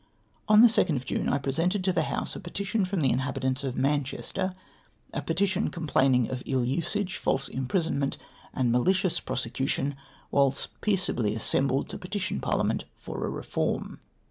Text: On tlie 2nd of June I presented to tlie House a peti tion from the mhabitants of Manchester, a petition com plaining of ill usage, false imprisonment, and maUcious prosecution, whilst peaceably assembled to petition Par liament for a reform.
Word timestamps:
On 0.49 0.63
tlie 0.63 0.85
2nd 0.87 0.95
of 0.95 1.05
June 1.05 1.29
I 1.29 1.37
presented 1.37 1.83
to 1.83 1.93
tlie 1.93 2.05
House 2.05 2.35
a 2.35 2.39
peti 2.39 2.63
tion 2.63 2.85
from 2.85 3.01
the 3.01 3.13
mhabitants 3.13 3.63
of 3.63 3.77
Manchester, 3.77 4.55
a 5.13 5.21
petition 5.21 5.69
com 5.69 5.85
plaining 5.85 6.27
of 6.31 6.41
ill 6.47 6.65
usage, 6.65 7.17
false 7.17 7.47
imprisonment, 7.47 8.17
and 8.51 8.71
maUcious 8.73 9.23
prosecution, 9.23 9.95
whilst 10.31 10.81
peaceably 10.81 11.35
assembled 11.35 11.87
to 11.89 11.99
petition 11.99 12.41
Par 12.41 12.55
liament 12.55 12.85
for 12.95 13.23
a 13.23 13.29
reform. 13.29 13.99